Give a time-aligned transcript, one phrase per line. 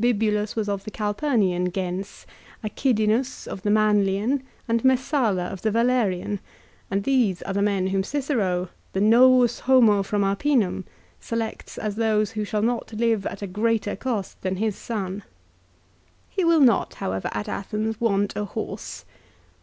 [0.00, 2.26] Bibulus was of the Calpurnian "gens,"
[2.66, 6.40] Acidinus of the Manlian, and Messala of the Valerian,
[6.90, 10.86] and these are the men whom Cicero, the" Novus Homo." from Arpinum,
[11.20, 15.12] selects as those who shall not live at a greater cost than his son.
[15.18, 15.22] 1"
[16.30, 19.04] He will not, however, at Athens want a horse."